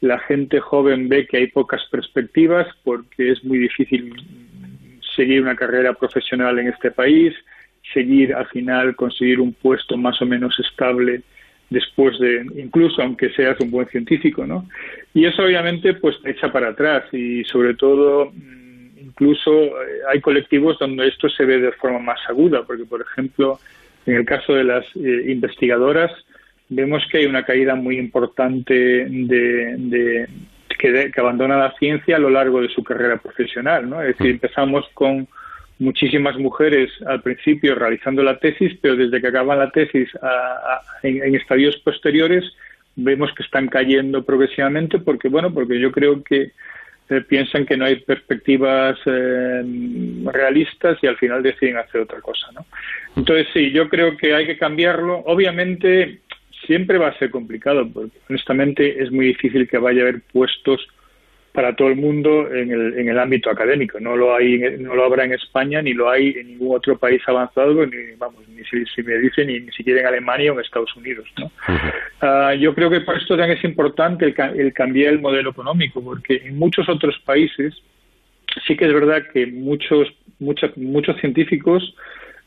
la 0.00 0.18
gente 0.18 0.60
joven 0.60 1.08
ve 1.08 1.26
que 1.26 1.38
hay 1.38 1.46
pocas 1.48 1.82
perspectivas 1.90 2.66
porque 2.84 3.32
es 3.32 3.44
muy 3.44 3.58
difícil 3.58 4.14
seguir 5.14 5.42
una 5.42 5.56
carrera 5.56 5.92
profesional 5.94 6.58
en 6.58 6.68
este 6.68 6.90
país, 6.90 7.34
seguir 7.92 8.34
al 8.34 8.46
final 8.46 8.96
conseguir 8.96 9.40
un 9.40 9.52
puesto 9.52 9.96
más 9.96 10.20
o 10.22 10.26
menos 10.26 10.58
estable 10.58 11.22
después 11.68 12.18
de, 12.18 12.46
incluso 12.56 13.02
aunque 13.02 13.30
seas 13.30 13.60
un 13.60 13.70
buen 13.70 13.86
científico, 13.88 14.46
¿no? 14.46 14.66
Y 15.14 15.26
eso 15.26 15.42
obviamente 15.42 15.94
pues 15.94 16.20
te 16.22 16.30
echa 16.30 16.50
para 16.50 16.70
atrás 16.70 17.04
y 17.12 17.44
sobre 17.44 17.74
todo 17.74 18.32
mm, 18.34 18.98
incluso 18.98 19.52
eh, 19.52 20.00
hay 20.10 20.20
colectivos 20.20 20.78
donde 20.78 21.08
esto 21.08 21.28
se 21.28 21.44
ve 21.44 21.58
de 21.58 21.72
forma 21.72 22.00
más 22.00 22.20
aguda, 22.28 22.64
porque 22.64 22.84
por 22.84 23.02
ejemplo 23.02 23.58
en 24.06 24.16
el 24.16 24.24
caso 24.24 24.54
de 24.54 24.64
las 24.64 24.84
eh, 24.96 25.24
investigadoras 25.28 26.10
vemos 26.70 27.02
que 27.10 27.18
hay 27.18 27.26
una 27.26 27.44
caída 27.44 27.74
muy 27.74 27.98
importante 27.98 28.74
de, 28.74 30.28
que, 30.78 31.12
abandona 31.16 31.58
la 31.58 31.74
ciencia 31.78 32.16
a 32.16 32.20
lo 32.20 32.30
largo 32.30 32.62
de 32.62 32.68
su 32.68 32.82
carrera 32.82 33.18
profesional, 33.18 33.90
¿no? 33.90 34.00
Es 34.00 34.16
decir, 34.16 34.28
mm. 34.28 34.36
empezamos 34.36 34.88
con 34.94 35.28
muchísimas 35.78 36.36
mujeres 36.38 36.90
al 37.06 37.22
principio 37.22 37.74
realizando 37.74 38.22
la 38.22 38.38
tesis, 38.38 38.78
pero 38.80 38.96
desde 38.96 39.20
que 39.20 39.26
acaban 39.26 39.58
la 39.58 39.70
tesis 39.70 40.08
en, 41.02 41.34
estadios 41.34 41.76
posteriores 41.78 42.44
vemos 42.96 43.32
que 43.34 43.42
están 43.42 43.66
cayendo 43.68 44.22
progresivamente 44.24 44.98
porque, 44.98 45.28
bueno, 45.28 45.52
porque 45.52 45.80
yo 45.80 45.90
creo 45.90 46.22
que 46.22 46.52
eh, 47.08 47.20
piensan 47.22 47.64
que 47.64 47.76
no 47.76 47.86
hay 47.86 47.96
perspectivas 47.96 48.98
eh, 49.06 49.62
realistas 50.26 50.98
y 51.02 51.06
al 51.06 51.16
final 51.16 51.42
deciden 51.42 51.78
hacer 51.78 52.02
otra 52.02 52.20
cosa, 52.20 52.48
¿no? 52.52 52.60
Mm. 52.60 53.20
Entonces, 53.20 53.48
sí, 53.52 53.72
yo 53.72 53.88
creo 53.88 54.16
que 54.16 54.34
hay 54.34 54.46
que 54.46 54.58
cambiarlo. 54.58 55.18
Obviamente, 55.26 56.20
siempre 56.70 56.98
va 56.98 57.08
a 57.08 57.18
ser 57.18 57.30
complicado, 57.30 57.84
porque 57.92 58.16
honestamente 58.28 59.02
es 59.02 59.10
muy 59.10 59.26
difícil 59.26 59.66
que 59.66 59.76
vaya 59.76 60.02
a 60.02 60.08
haber 60.08 60.20
puestos 60.32 60.86
para 61.50 61.74
todo 61.74 61.88
el 61.88 61.96
mundo 61.96 62.48
en 62.48 62.70
el, 62.70 62.96
en 62.96 63.08
el 63.08 63.18
ámbito 63.18 63.50
académico. 63.50 63.98
No 63.98 64.16
lo 64.16 64.36
hay, 64.36 64.56
no 64.78 64.94
lo 64.94 65.04
habrá 65.04 65.24
en 65.24 65.32
España 65.32 65.82
ni 65.82 65.94
lo 65.94 66.08
hay 66.08 66.28
en 66.28 66.46
ningún 66.46 66.76
otro 66.76 66.96
país 66.96 67.20
avanzado, 67.26 67.84
ni 67.86 68.14
vamos, 68.16 68.46
ni 68.50 68.62
si, 68.62 69.02
me 69.02 69.18
dicen 69.18 69.48
ni, 69.48 69.58
ni, 69.58 69.72
siquiera 69.72 69.98
en 70.02 70.06
Alemania 70.06 70.52
o 70.52 70.54
en 70.54 70.60
Estados 70.60 70.94
Unidos. 70.94 71.26
¿no? 71.38 71.50
Ah, 72.20 72.54
yo 72.54 72.72
creo 72.72 72.88
que 72.88 73.00
por 73.00 73.16
esto 73.16 73.36
también 73.36 73.58
es 73.58 73.64
importante 73.64 74.26
el, 74.26 74.60
el 74.60 74.72
cambiar 74.72 75.12
el 75.14 75.20
modelo 75.20 75.50
económico, 75.50 76.00
porque 76.04 76.36
en 76.44 76.56
muchos 76.56 76.88
otros 76.88 77.18
países 77.24 77.74
sí 78.64 78.76
que 78.76 78.84
es 78.84 78.94
verdad 78.94 79.24
que 79.32 79.48
muchos 79.48 80.06
muchos 80.38 80.76
muchos 80.76 81.16
científicos 81.16 81.96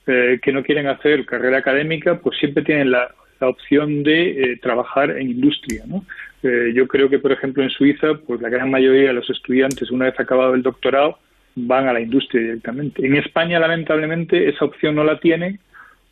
eh, 0.07 0.39
que 0.41 0.53
no 0.53 0.63
quieren 0.63 0.87
hacer 0.87 1.25
carrera 1.25 1.57
académica, 1.57 2.19
pues 2.19 2.37
siempre 2.37 2.63
tienen 2.63 2.91
la, 2.91 3.09
la 3.43 3.49
opción 3.49 4.03
de 4.03 4.29
eh, 4.31 4.57
trabajar 4.61 5.11
en 5.11 5.29
industria. 5.29 5.83
¿no? 5.85 6.05
Eh, 6.43 6.71
yo 6.73 6.87
creo 6.87 7.09
que, 7.09 7.19
por 7.19 7.31
ejemplo, 7.31 7.61
en 7.61 7.69
Suiza, 7.69 8.13
pues 8.25 8.41
la 8.41 8.49
gran 8.49 8.71
mayoría 8.71 9.09
de 9.09 9.13
los 9.13 9.29
estudiantes, 9.29 9.91
una 9.91 10.05
vez 10.05 10.19
acabado 10.19 10.53
el 10.53 10.63
doctorado, 10.63 11.19
van 11.55 11.87
a 11.87 11.93
la 11.93 12.01
industria 12.01 12.41
directamente. 12.41 13.05
En 13.05 13.15
España, 13.15 13.59
lamentablemente, 13.59 14.49
esa 14.49 14.65
opción 14.65 14.95
no 14.95 15.03
la 15.03 15.19
tienen 15.19 15.59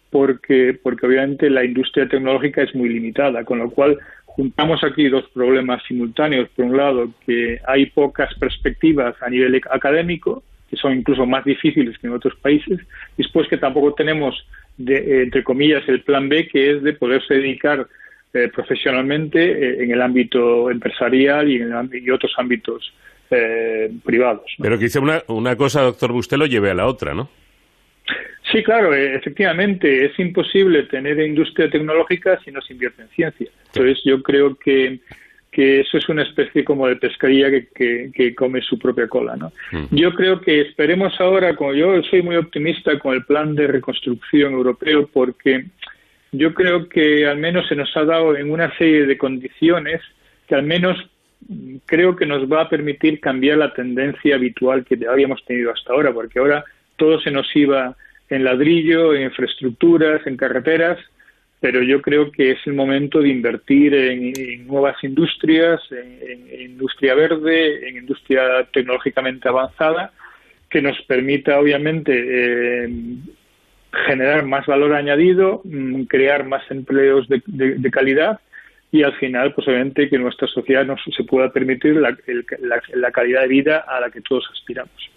porque, 0.10 0.78
porque 0.84 1.08
obviamente 1.08 1.50
la 1.50 1.64
industria 1.64 2.08
tecnológica 2.08 2.62
es 2.62 2.76
muy 2.76 2.90
limitada, 2.90 3.46
con 3.46 3.60
lo 3.60 3.72
cual 3.72 3.98
juntamos 4.26 4.84
aquí 4.84 5.08
dos 5.08 5.26
problemas 5.34 5.82
simultáneos. 5.88 6.50
Por 6.50 6.66
un 6.66 6.78
lado, 6.78 7.10
que 7.26 7.60
hay 7.66 7.86
pocas 7.88 8.34
perspectivas 8.36 9.16
a 9.22 9.30
nivel 9.30 9.62
académico, 9.72 10.44
que 10.70 10.76
son 10.78 10.94
incluso 10.94 11.26
más 11.26 11.44
difíciles 11.46 11.98
que 11.98 12.08
en 12.08 12.14
otros 12.14 12.36
países, 12.36 12.80
después 13.18 13.48
que 13.48 13.58
tampoco 13.58 13.94
tenemos 13.94 14.46
de, 14.86 15.24
entre 15.24 15.44
comillas, 15.44 15.88
el 15.88 16.02
plan 16.02 16.30
B, 16.30 16.48
que 16.48 16.72
es 16.72 16.84
de 16.84 16.94
poderse 16.94 17.36
dedicar 17.36 17.88
eh, 18.34 18.50
profesionalmente 18.54 19.40
eh, 19.42 19.84
en 19.84 19.92
el 19.92 20.02
ámbito 20.02 20.72
empresarial 20.72 21.50
y 21.50 21.56
en 21.62 21.74
y 21.94 22.10
otros 22.10 22.34
ámbitos 22.38 22.94
eh, 23.30 23.92
privados. 24.04 24.46
Pero 24.58 24.80
que 24.80 24.88
una, 25.00 25.24
una 25.28 25.56
cosa, 25.56 25.82
doctor 25.82 26.12
Bustelo, 26.12 26.46
lleve 26.46 26.72
a 26.72 26.74
la 26.74 26.88
otra, 26.88 27.14
¿no? 27.14 27.30
Sí, 28.52 28.64
claro, 28.64 28.94
efectivamente, 28.94 30.06
es 30.06 30.20
imposible 30.20 30.84
tener 30.84 31.20
industria 31.20 31.70
tecnológica 31.70 32.40
si 32.44 32.52
no 32.52 32.62
se 32.62 32.74
invierte 32.74 33.04
en 33.04 33.10
ciencia. 33.10 33.50
Entonces, 33.68 34.02
yo 34.04 34.22
creo 34.22 34.56
que 34.56 35.00
que 35.52 35.82
eso 35.82 35.98
es 35.98 36.08
una 36.08 36.24
especie 36.24 36.64
como 36.64 36.88
de 36.88 36.96
pescadilla 36.96 37.52
que, 37.52 38.12
que, 38.14 38.34
come 38.36 38.62
su 38.62 38.80
propia 38.80 39.08
cola. 39.08 39.36
¿no? 39.36 39.52
Yo 39.92 40.14
creo 40.14 40.40
que 40.40 40.62
esperemos 40.62 41.20
ahora, 41.20 41.56
como 41.56 41.74
yo 41.74 42.02
soy 42.04 42.22
muy 42.22 42.38
optimista 42.38 42.98
con 42.98 43.16
el 43.16 43.26
plan 43.26 43.54
de 43.54 43.68
reconstrucción 43.68 44.54
europeo, 44.54 45.10
porque 45.12 45.66
yo 46.32 46.54
creo 46.54 46.88
que 46.88 47.28
al 47.28 47.38
menos 47.38 47.68
se 47.68 47.76
nos 47.76 47.96
ha 47.98 48.06
dado 48.06 48.38
en 48.38 48.50
una 48.50 48.76
serie 48.78 49.06
de 49.06 49.18
condiciones 49.18 50.02
que 50.48 50.56
al 50.56 50.64
menos 50.64 50.98
creo 51.86 52.16
que 52.16 52.26
nos 52.26 52.50
va 52.50 52.62
a 52.62 52.70
permitir 52.70 53.20
cambiar 53.20 53.58
la 53.58 53.74
tendencia 53.74 54.36
habitual 54.36 54.86
que 54.86 54.98
habíamos 55.10 55.44
tenido 55.46 55.72
hasta 55.72 55.92
ahora, 55.92 56.14
porque 56.14 56.40
ahora 56.40 56.64
todo 56.96 57.20
se 57.20 57.32
nos 57.32 57.54
iba 57.56 57.96
en 58.30 58.46
ladrillo, 58.46 59.14
en 59.14 59.24
infraestructuras, 59.24 60.26
en 60.26 60.38
carreteras, 60.38 60.98
pero 61.62 61.84
yo 61.84 62.02
creo 62.02 62.32
que 62.32 62.52
es 62.52 62.58
el 62.66 62.74
momento 62.74 63.20
de 63.20 63.30
invertir 63.30 63.94
en, 63.94 64.66
nuevas 64.66 65.02
industrias, 65.04 65.80
en, 65.92 66.72
industria 66.72 67.14
verde, 67.14 67.88
en 67.88 67.98
industria 67.98 68.68
tecnológicamente 68.74 69.48
avanzada, 69.48 70.12
que 70.68 70.82
nos 70.82 71.00
permita, 71.04 71.60
obviamente, 71.60 72.14
eh, 72.16 72.90
generar 74.08 74.44
más 74.44 74.66
valor 74.66 74.96
añadido, 74.96 75.62
mm, 75.64 76.06
crear 76.06 76.46
más 76.46 76.64
empleos 76.72 77.28
de, 77.30 77.92
calidad 77.92 78.40
y 78.92 79.04
al 79.04 79.14
final, 79.18 79.54
pues 79.54 79.68
obviamente, 79.68 80.10
que 80.10 80.18
nuestra 80.18 80.48
sociedad 80.48 80.84
nos, 80.84 81.00
se 81.16 81.24
pueda 81.26 81.54
permitir 81.54 81.96
la 81.96 83.12
calidad 83.12 83.42
de 83.42 83.48
vida 83.48 83.86
a 83.88 84.00
la 84.00 84.10
que 84.10 84.22
todos 84.22 84.50
aspiramos. 84.52 85.11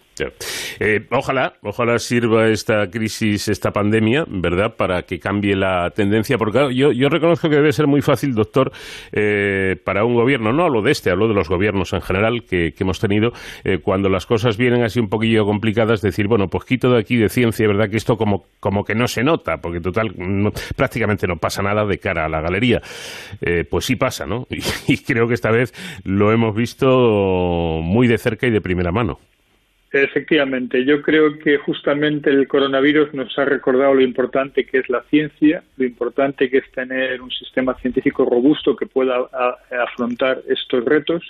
Eh, 0.81 1.07
ojalá, 1.11 1.55
ojalá 1.63 1.99
sirva 1.99 2.49
esta 2.49 2.89
crisis, 2.91 3.49
esta 3.49 3.73
pandemia, 3.73 4.25
¿verdad?, 4.29 4.75
para 4.77 5.03
que 5.03 5.19
cambie 5.19 5.57
la 5.57 5.91
tendencia. 5.91 6.39
Porque 6.39 6.75
yo, 6.75 7.09
reconozco 7.09 7.49
que 7.49 7.57
debe 7.57 7.73
ser 7.73 7.87
muy 7.87 8.03
fácil, 8.03 8.35
doctor, 8.35 8.73
eh, 9.13 9.77
para 9.85 10.05
un 10.05 10.15
gobierno, 10.15 10.53
no 10.53 10.65
hablo 10.65 10.83
de 10.83 10.93
este, 10.93 11.11
hablo 11.11 11.29
de 11.29 11.35
los 11.35 11.49
gobiernos 11.49 11.93
en 11.93 12.01
general 12.01 12.45
que, 12.45 12.75
hemos 12.85 13.01
tenido, 13.01 13.33
eh, 13.65 13.79
cuando 13.79 14.11
las 14.11 14.27
cosas 14.27 14.59
vienen 14.59 14.83
así 14.83 15.01
un 15.01 15.09
poquillo 15.09 15.47
complicadas, 15.47 16.03
decir, 16.03 16.29
bueno, 16.29 16.49
pues 16.49 16.65
quito 16.65 16.91
de 16.91 17.01
aquí 17.01 17.17
de 17.17 17.31
ciencia, 17.31 17.67
¿verdad?, 17.67 17.89
que 17.89 17.97
esto 17.97 18.19
como, 18.19 18.45
como 18.61 18.85
que 18.85 18.95
no 18.95 19.09
se 19.09 19.23
nota, 19.23 19.57
porque 19.57 19.81
total, 19.81 20.15
prácticamente 20.77 21.27
no 21.27 21.37
pasa 21.37 21.63
nada 21.63 21.87
de 21.87 21.99
cara 21.99 22.27
a 22.27 22.29
la 22.29 22.43
galería. 22.43 22.83
pues 23.71 23.87
sí 23.87 23.97
pasa, 23.97 24.27
¿no? 24.27 24.47
y 24.87 24.99
creo 24.99 25.27
que 25.27 25.35
esta 25.35 25.51
vez 25.51 25.73
lo 26.05 26.31
hemos 26.31 26.55
visto 26.55 27.81
muy 27.83 28.07
de 28.07 28.19
cerca 28.19 28.47
y 28.47 28.51
de 28.51 28.61
primera 28.61 28.93
mano. 28.93 29.19
Efectivamente, 29.97 30.85
yo 30.85 31.01
creo 31.03 31.39
que 31.39 31.57
justamente 31.57 32.29
el 32.29 32.49
coronavirus 32.49 33.15
nos 33.15 33.39
ha 33.39 33.45
recordado 33.45 33.95
lo 33.95 34.01
importante 34.01 34.67
que 34.67 34.79
es 34.79 34.89
la 34.89 35.05
ciencia, 35.05 35.63
lo 35.77 35.85
importante 35.87 36.51
que 36.51 36.59
es 36.59 36.71
tener 36.73 37.23
un 37.23 37.31
sistema 37.31 37.75
científico 37.77 38.25
robusto 38.25 38.75
que 38.75 38.87
pueda 38.87 39.29
afrontar 39.71 40.41
estos 40.49 40.85
retos. 40.85 41.23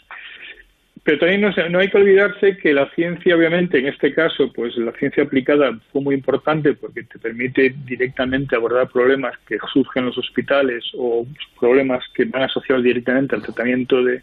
Pero 1.03 1.19
también 1.19 1.43
no, 1.43 1.79
hay 1.79 1.91
que 1.91 1.99
olvidarse 1.99 2.57
que 2.57 2.73
la 2.73 2.89
ciencia, 2.95 3.37
obviamente, 3.37 3.81
en 3.81 3.89
este 3.89 4.15
caso, 4.15 4.51
pues 4.51 4.75
la 4.79 4.93
ciencia 4.93 5.25
aplicada 5.25 5.79
fue 5.93 6.01
muy 6.01 6.15
importante 6.15 6.73
porque 6.73 7.03
te 7.03 7.19
permite 7.19 7.75
directamente 7.85 8.57
abordar 8.57 8.89
problemas 8.89 9.37
que 9.47 9.59
surgen 9.75 10.05
en 10.05 10.07
los 10.07 10.17
hospitales 10.17 10.91
o 10.97 11.27
problemas 11.61 12.03
que 12.15 12.25
van 12.25 12.45
asociados 12.45 12.83
directamente 12.83 13.37
al 13.37 13.43
tratamiento 13.43 14.03
de, 14.03 14.23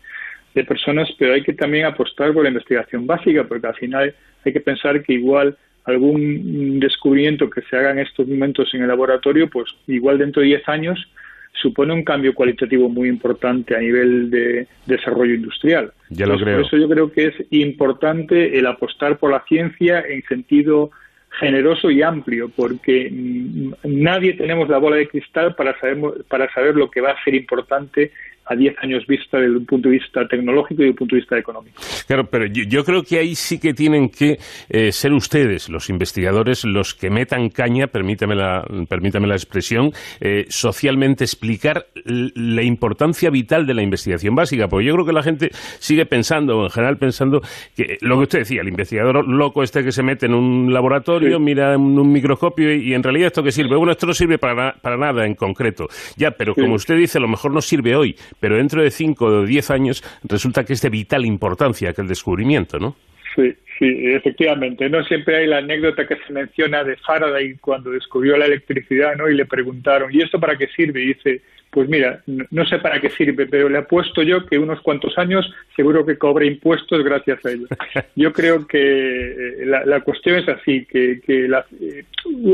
de 0.54 0.64
personas, 0.64 1.10
pero 1.18 1.34
hay 1.34 1.44
que 1.44 1.54
también 1.54 1.86
apostar 1.86 2.34
por 2.34 2.44
la 2.44 2.50
investigación 2.50 3.08
básica, 3.08 3.44
porque 3.46 3.68
al 3.68 3.76
final 3.76 4.16
hay 4.44 4.54
que 4.54 4.60
pensar 4.60 5.02
que 5.04 5.14
igual 5.14 5.58
algún 5.86 6.80
descubrimiento 6.80 7.50
que 7.50 7.62
se 7.62 7.76
haga 7.76 7.92
en 7.92 8.00
estos 8.00 8.28
momentos 8.28 8.74
en 8.74 8.82
el 8.82 8.88
laboratorio, 8.88 9.50
pues 9.50 9.70
igual 9.88 10.18
dentro 10.18 10.42
de 10.42 10.50
10 10.50 10.70
años 10.70 11.08
supone 11.54 11.94
un 11.94 12.04
cambio 12.04 12.34
cualitativo 12.34 12.90
muy 12.90 13.10
importante 13.10 13.76
a 13.76 13.80
nivel 13.80 14.30
de 14.30 14.68
desarrollo 14.86 15.34
industrial. 15.34 15.92
Ya 16.10 16.26
lo 16.26 16.38
creo. 16.40 16.58
Por 16.58 16.66
eso 16.66 16.78
yo 16.78 16.90
creo 16.90 17.12
que 17.12 17.28
es 17.28 17.36
importante 17.52 18.58
el 18.58 18.66
apostar 18.68 19.18
por 19.18 19.32
la 19.32 19.44
ciencia 19.48 20.02
en 20.08 20.24
sentido 20.24 20.92
generoso 21.40 21.90
y 21.90 22.02
amplio, 22.02 22.50
porque 22.56 23.10
mm, 23.12 23.74
nadie 23.84 24.34
tenemos 24.34 24.70
la 24.70 24.78
bola 24.78 24.98
de 24.98 25.08
cristal 25.08 25.56
para 25.56 25.78
saber, 25.80 25.98
para 26.28 26.52
saber 26.54 26.76
lo 26.76 26.90
que 26.90 27.02
va 27.02 27.12
a 27.12 27.24
ser 27.24 27.36
importante 27.36 28.12
a 28.46 28.56
10 28.56 28.76
años 28.82 29.06
vista 29.08 29.38
desde 29.38 29.56
un 29.56 29.66
punto 29.66 29.90
de 29.90 29.98
vista 29.98 30.28
tecnológico 30.28 30.82
y 30.82 30.86
desde 30.86 30.92
un 30.92 30.96
punto 30.96 31.16
de 31.16 31.22
vista 31.22 31.38
económico. 31.38 31.82
Claro, 32.08 32.26
pero 32.30 32.46
yo, 32.46 32.84
creo 32.84 33.04
que 33.04 33.20
ahí 33.20 33.36
sí 33.36 33.60
que 33.60 33.74
tienen 33.74 34.10
que 34.10 34.38
eh, 34.70 34.92
ser 34.92 35.14
ustedes, 35.14 35.70
los 35.70 35.90
investigadores, 35.90 36.66
los 36.66 36.94
que 36.94 37.10
metan 37.10 37.50
caña, 37.50 37.88
permítame 37.88 38.36
la, 38.36 38.66
permítame 38.90 39.28
la 39.28 39.36
expresión, 39.36 39.92
eh, 40.20 40.46
socialmente 40.50 41.24
explicar 41.24 41.86
la 42.06 42.64
importancia 42.64 43.30
vital 43.30 43.66
de 43.66 43.74
la 43.74 43.84
investigación 43.84 44.36
básica, 44.36 44.68
porque 44.68 44.88
yo 44.88 44.94
creo 44.94 45.06
que 45.06 45.14
la 45.14 45.24
gente 45.24 45.50
sigue 45.80 46.06
pensando, 46.06 46.60
o 46.60 46.64
en 46.66 46.70
general 46.72 46.98
pensando, 46.98 47.42
que 47.76 47.98
lo 48.02 48.18
que 48.18 48.24
usted 48.24 48.40
decía, 48.40 48.62
el 48.62 48.68
investigador 48.68 49.28
loco 49.28 49.64
este 49.64 49.84
que 49.84 49.92
se 49.92 50.04
mete 50.04 50.26
en 50.26 50.34
un 50.34 50.74
laboratorio, 50.74 51.40
mira 51.40 51.74
en 51.74 51.82
un 51.82 52.12
microscopio 52.12 52.74
y, 52.74 52.94
en 52.94 53.04
realidad 53.04 53.28
esto 53.28 53.44
que 53.44 53.52
sirve, 53.52 53.76
bueno, 53.76 53.92
esto 53.92 54.08
no 54.08 54.14
sirve 54.14 54.38
para, 54.38 54.74
para 54.82 54.98
nada 54.98 55.26
en 55.26 55.36
concreto. 55.36 55.88
Ya, 56.18 56.32
pero 56.32 56.54
como 56.56 56.76
usted 56.76 56.96
dice, 56.96 57.18
a 57.18 57.22
lo 57.22 57.28
mejor 57.28 57.54
no 57.54 57.62
sirve 57.62 57.96
hoy, 57.96 58.16
pero 58.40 58.58
dentro 58.58 58.82
de 58.82 58.92
5 58.92 59.26
o 59.26 59.46
10 59.46 59.72
años 59.72 60.04
resulta 60.24 60.64
que 60.64 60.74
es 60.74 60.82
de 60.82 60.90
vital 60.90 61.26
importancia 61.26 61.90
aquel 61.90 62.08
descubrimiento, 62.08 62.80
¿no? 62.80 62.96
Sí, 63.36 63.54
sí, 63.80 64.14
efectivamente. 64.14 64.90
No 64.90 65.04
siempre 65.04 65.38
hay 65.38 65.48
la 65.48 65.60
anécdota 65.60 66.06
que 66.06 66.18
se 66.28 66.34
menciona 66.34 66.84
de 66.84 66.98
Faraday 66.98 67.56
cuando 67.58 67.92
descubrió 67.92 68.36
la 68.38 68.46
electricidad, 68.46 69.16
¿no? 69.16 69.30
Y 69.30 69.36
le 69.36 69.46
preguntaron, 69.46 70.14
¿y 70.14 70.22
esto 70.22 70.40
para 70.40 70.58
qué 70.58 70.68
sirve? 70.68 71.02
Y 71.02 71.08
dice, 71.14 71.42
pues 71.72 71.88
mira, 71.88 72.22
no 72.26 72.66
sé 72.66 72.80
para 72.80 73.00
qué 73.00 73.10
sirve, 73.10 73.48
pero 73.48 73.70
le 73.70 73.78
apuesto 73.78 74.22
yo 74.22 74.46
que 74.46 74.60
unos 74.60 74.82
cuantos 74.82 75.18
años 75.18 75.50
seguro 75.76 76.06
que 76.06 76.18
cobra 76.18 76.46
impuestos 76.46 77.02
gracias 77.04 77.44
a 77.46 77.52
ello. 77.52 77.68
Yo 78.16 78.34
creo 78.34 78.68
que 78.68 78.78
eh, 78.78 79.66
la, 79.66 80.02
cuestión 80.02 80.38
es 80.38 80.50
así, 80.50 80.86
que, 80.86 81.22
que 81.26 81.48
la, 81.48 81.66
eh, 81.80 82.04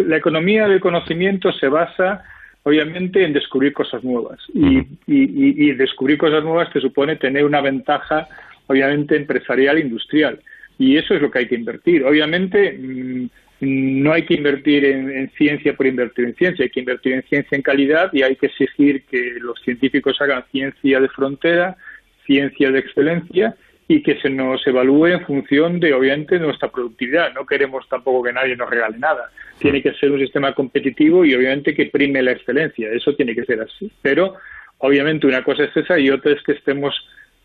la 0.05 0.17
economía 0.17 0.67
del 0.67 0.79
conocimiento 0.79 1.51
se 1.51 1.67
basa 1.67 2.23
obviamente 2.67 3.23
en 3.23 3.31
descubrir 3.31 3.71
cosas 3.71 4.03
nuevas. 4.03 4.39
Y, 4.53 4.85
y, 5.07 5.71
descubrir 5.71 6.17
cosas 6.17 6.43
nuevas 6.43 6.71
te 6.73 6.81
supone 6.81 7.15
tener 7.15 7.45
una 7.45 7.61
ventaja, 7.61 8.27
obviamente, 8.67 9.15
empresarial 9.15 9.77
e 9.77 9.81
industrial. 9.81 10.41
Y 10.77 10.97
eso 10.97 11.13
es 11.15 11.21
lo 11.21 11.31
que 11.31 11.39
hay 11.39 11.47
que 11.47 11.55
invertir. 11.55 12.03
Obviamente, 12.03 12.77
mm, 12.77 13.29
no 13.61 14.11
hay 14.11 14.25
que 14.25 14.33
invertir 14.33 14.83
en, 14.83 15.31
ciencia 15.37 15.77
por 15.77 15.87
invertir 15.87 16.25
en 16.25 16.35
ciencia, 16.35 16.63
hay 16.63 16.69
que 16.69 16.81
invertir 16.81 17.13
en 17.13 17.23
ciencia 17.23 17.55
en 17.55 17.61
calidad 17.61 18.09
y 18.11 18.21
hay 18.21 18.35
que 18.35 18.47
exigir 18.47 19.03
que 19.03 19.37
los 19.39 19.57
científicos 19.61 20.19
hagan 20.19 20.43
ciencia 20.51 20.99
de 20.99 21.07
frontera, 21.07 21.77
ciencia 22.25 22.69
de 22.69 22.79
excelencia 22.79 23.55
y 23.87 24.03
que 24.03 24.19
se 24.19 24.29
nos 24.29 24.65
evalúe 24.67 25.07
en 25.07 25.25
función 25.25 25.79
de, 25.79 25.93
obviamente, 25.93 26.37
nuestra 26.39 26.69
productividad. 26.69 27.33
No 27.33 27.45
queremos 27.45 27.87
tampoco 27.87 28.23
que 28.23 28.33
nadie 28.33 28.55
nos 28.55 28.69
regale 28.69 28.97
nada. 28.97 29.31
Tiene 29.59 29.81
que 29.81 29.93
ser 29.93 30.11
un 30.11 30.19
sistema 30.19 30.53
competitivo 30.53 31.23
y, 31.23 31.33
obviamente, 31.33 31.73
que 31.73 31.85
prime 31.85 32.21
la 32.21 32.33
excelencia. 32.33 32.89
Eso 32.91 33.15
tiene 33.15 33.33
que 33.33 33.45
ser 33.45 33.61
así. 33.61 33.89
Pero, 34.01 34.35
obviamente, 34.79 35.25
una 35.25 35.43
cosa 35.43 35.63
es 35.63 35.77
esa 35.77 35.97
y 35.97 36.09
otra 36.09 36.33
es 36.33 36.43
que 36.43 36.51
estemos 36.51 36.93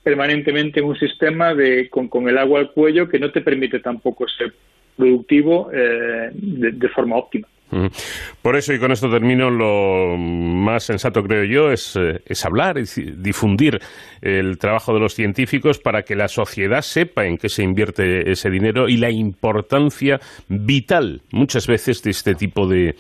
permanentemente 0.03 0.81
en 0.81 0.87
un 0.87 0.99
sistema 0.99 1.55
de 1.55 1.89
con, 1.89 2.29
el 2.29 2.39
agua 2.39 2.61
al 2.61 2.73
cuello 2.73 3.09
que 3.09 3.21
no 3.21 3.31
te 3.31 3.41
permite 3.41 3.79
tampoco 3.79 4.27
ser 4.29 4.53
productivo 4.97 5.71
eh, 5.73 6.31
de, 6.33 6.89
forma 6.89 7.17
óptima. 7.17 7.47
Por 8.43 8.57
eso, 8.57 8.75
y 8.75 8.79
con 8.79 8.93
esto 8.93 9.11
termino, 9.11 9.51
lo 9.51 10.17
más 10.19 10.85
sensato, 10.85 11.23
creo 11.23 11.45
yo, 11.45 11.73
es, 11.73 11.97
eh, 11.97 12.21
hablar, 12.45 12.77
es 12.77 13.01
difundir 13.17 13.81
el 14.21 14.59
trabajo 14.59 14.93
de 14.93 15.01
los 15.01 15.15
científicos 15.15 15.79
para 15.79 16.03
que 16.03 16.15
la 16.15 16.29
sociedad 16.29 16.83
sepa 16.83 17.25
en 17.25 17.39
qué 17.39 17.49
se 17.49 17.63
invierte 17.63 18.31
ese 18.31 18.51
dinero 18.51 18.89
y 18.89 18.99
la 18.99 19.11
importancia 19.11 20.21
vital, 20.49 21.23
muchas 21.31 21.67
veces, 21.67 22.03
de 22.03 22.11
este 22.11 22.35
tipo 22.35 22.67
de, 22.67 22.95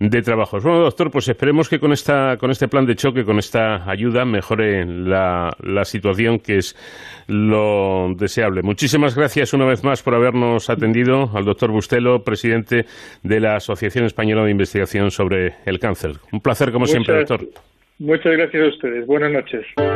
de 0.00 0.22
trabajos. 0.22 0.62
Bueno, 0.62 0.80
doctor, 0.80 1.10
pues 1.10 1.28
esperemos 1.28 1.68
que 1.68 1.78
con, 1.78 1.92
esta, 1.92 2.36
con 2.36 2.50
este 2.50 2.68
plan 2.68 2.86
de 2.86 2.94
choque, 2.94 3.24
con 3.24 3.38
esta 3.38 3.90
ayuda, 3.90 4.24
mejore 4.24 4.84
la, 4.86 5.50
la 5.62 5.84
situación, 5.84 6.38
que 6.38 6.58
es 6.58 6.76
lo 7.26 8.14
deseable. 8.16 8.62
Muchísimas 8.62 9.16
gracias 9.16 9.52
una 9.52 9.66
vez 9.66 9.82
más 9.82 10.02
por 10.02 10.14
habernos 10.14 10.70
atendido 10.70 11.30
al 11.34 11.44
doctor 11.44 11.70
Bustelo, 11.70 12.22
presidente 12.22 12.86
de 13.22 13.40
la 13.40 13.56
Asociación 13.56 14.04
Española 14.04 14.44
de 14.44 14.52
Investigación 14.52 15.10
sobre 15.10 15.56
el 15.66 15.78
Cáncer. 15.78 16.12
Un 16.32 16.40
placer, 16.40 16.70
como 16.72 16.86
siempre, 16.86 17.16
doctor. 17.24 17.48
Muchas 17.98 18.32
gracias 18.32 18.62
a 18.62 18.66
ustedes. 18.68 19.06
Buenas 19.06 19.32
noches. 19.32 19.66